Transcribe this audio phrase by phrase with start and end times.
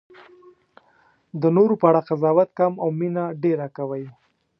[1.41, 4.03] د نورو په اړه قضاوت کم او مینه ډېره کوئ.